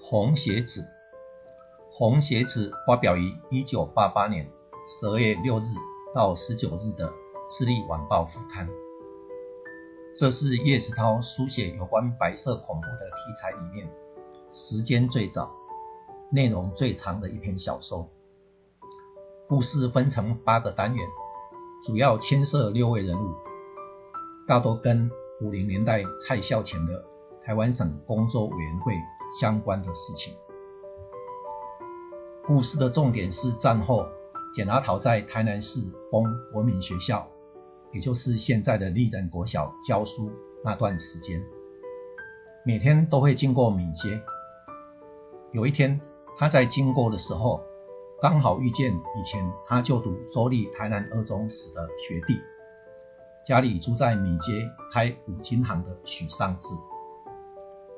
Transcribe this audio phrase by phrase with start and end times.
[0.00, 0.86] 红鞋子，
[1.90, 4.48] 红鞋子发表于一九八八年
[4.86, 5.64] 十二月六日
[6.14, 7.08] 到十九日的
[7.50, 8.68] 《智利晚报》副刊。
[10.14, 13.90] 这是叶石涛书写有关白色恐怖的题材里面
[14.50, 15.50] 时间最早、
[16.30, 18.08] 内容最长的一篇小说。
[19.48, 21.08] 故事分成八个单元，
[21.84, 23.34] 主要牵涉六位人物，
[24.46, 25.10] 大多跟
[25.40, 27.04] 五零年代蔡孝乾的
[27.44, 28.94] 台湾省工作委员会。
[29.32, 30.34] 相关的事情。
[32.44, 34.08] 故事的重点是战后
[34.54, 35.80] 简阿桃在台南市
[36.10, 37.28] 丰国民学校，
[37.92, 40.30] 也就是现在的立人国小教书
[40.64, 41.42] 那段时间，
[42.64, 44.22] 每天都会经过闽街。
[45.52, 46.00] 有一天，
[46.36, 47.62] 他在经过的时候，
[48.22, 52.38] 刚好遇见以前他就读州立台南二中时的学弟，
[53.44, 56.74] 家里住在闽街开五金行的许尚志。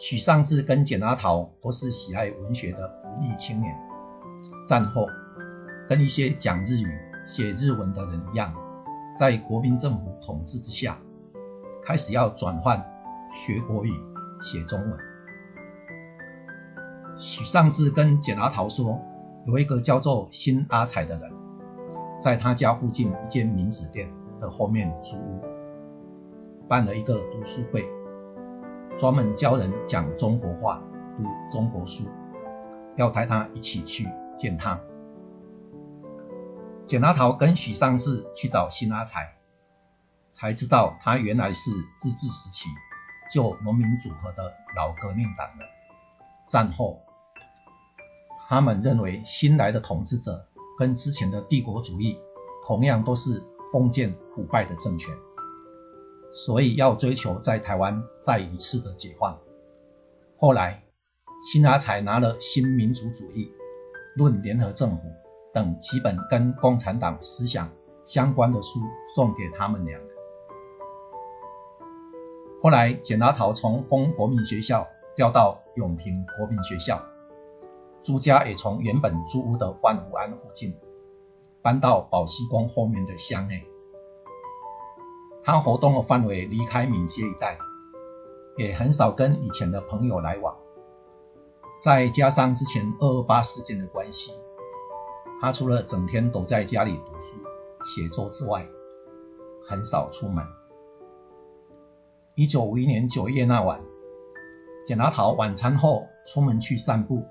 [0.00, 3.76] 许尚志跟简阿桃都是喜爱文学的文艺青年。
[4.66, 5.06] 战后，
[5.86, 6.88] 跟一些讲日语、
[7.26, 8.54] 写日文的人一样，
[9.14, 10.96] 在国民政府统治之下，
[11.84, 12.82] 开始要转换
[13.30, 13.92] 学国语、
[14.40, 14.98] 写中文。
[17.18, 18.98] 许尚志跟简阿桃说，
[19.46, 21.30] 有一个叫做新阿彩的人，
[22.18, 24.08] 在他家附近一间名纸店
[24.40, 25.42] 的后面租屋，
[26.66, 27.86] 办了一个读书会。
[29.00, 30.82] 专门教人讲中国话、
[31.16, 32.04] 读中国书，
[32.98, 34.06] 要带他一起去
[34.36, 34.78] 见他。
[36.84, 39.36] 简阿桃跟许尚志去找新阿才，
[40.32, 42.68] 才知道他原来是日治时期
[43.32, 45.66] 旧农民组合的老革命党人。
[46.46, 47.00] 战后，
[48.50, 50.46] 他们认为新来的统治者
[50.78, 52.18] 跟之前的帝国主义
[52.66, 55.16] 同样都是封建腐败的政权。
[56.32, 59.38] 所以要追求在台湾再一次的解放。
[60.36, 60.84] 后来，
[61.50, 63.50] 新阿才拿了《新民主主义
[64.16, 64.96] 论联合政府》
[65.52, 67.70] 等几本跟共产党思想
[68.04, 68.80] 相关的书
[69.14, 70.08] 送给他们两个。
[72.62, 77.02] 后来，简阿桃从丰国民学校调到永平国民学校，
[78.02, 80.74] 朱家也从原本租屋的万福安附近
[81.62, 83.66] 搬到宝溪宫后面的乡内。
[85.42, 87.58] 他活动的范围离开闽街一带，
[88.56, 90.56] 也很少跟以前的朋友来往。
[91.80, 94.32] 再加上之前二二八事件的关系，
[95.40, 97.38] 他除了整天躲在家里读书
[97.86, 98.66] 写作之外，
[99.66, 100.44] 很少出门。
[102.34, 103.80] 一九五一年九月那晚，
[104.86, 107.24] 简拿桃晚餐后出门去散步，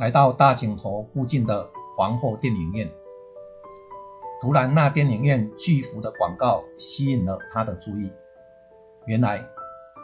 [0.00, 2.90] 来到大井头附近的皇后电影院。
[4.42, 8.10] 突然，那电影院巨幅的广告吸引了他的注意。
[9.06, 9.46] 原来，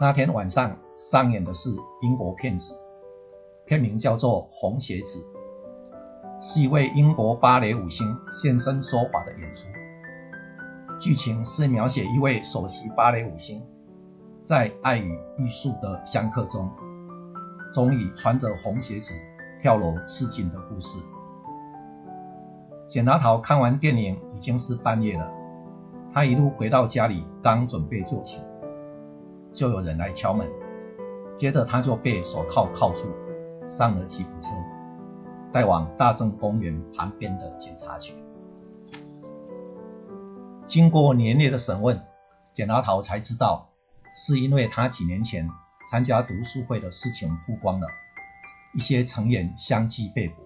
[0.01, 1.71] 那天晚上上演的是
[2.03, 2.79] 英国片子，
[3.67, 5.27] 片名叫做《红鞋子》，
[6.41, 9.67] 是一位英国芭蕾舞星现身说法的演出。
[11.01, 13.67] 剧情是描写一位首席芭蕾舞星，
[14.45, 16.71] 在爱与艺术的相克中，
[17.75, 19.15] 终于穿着红鞋子
[19.61, 21.01] 跳楼自尽的故事。
[22.89, 25.31] 简拿桃看完电影已经是半夜了，
[26.11, 28.41] 他一路回到家里，刚准备就寝，
[29.53, 30.49] 就有人来敲门，
[31.37, 33.11] 接着他就被手铐铐住，
[33.69, 34.49] 上了吉普车，
[35.53, 38.15] 带往大正公园旁边的警察局。
[40.67, 42.01] 经过连夜的审问，
[42.55, 43.69] 简拿桃才知道，
[44.15, 45.51] 是因为他几年前
[45.91, 47.87] 参加读书会的事情曝光了，
[48.75, 50.37] 一些成员相继被捕，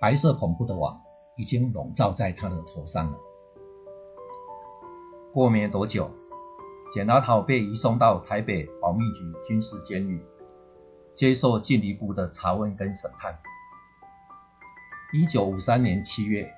[0.00, 1.00] 白色恐怖的网。
[1.40, 3.18] 已经笼罩在他的头上了。
[5.32, 6.10] 过没多久，
[6.92, 10.22] 简拿桃被移送到台北保密局军事监狱，
[11.14, 13.38] 接受进一步的查问跟审判。
[15.14, 16.52] 一九五三年七月，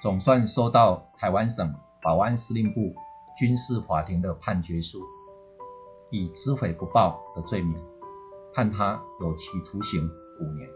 [0.00, 2.94] 总算收到台湾省保安司令部
[3.36, 5.00] 军事法庭的判决书，
[6.10, 7.76] 以知悔不报的罪名，
[8.54, 10.08] 判他有期徒刑
[10.40, 10.75] 五年。